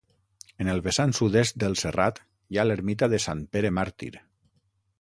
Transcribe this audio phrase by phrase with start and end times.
[0.63, 2.17] En el vessant sud-est del serrat
[2.55, 4.11] hi ha l'ermita de Sant Pere Màrtir.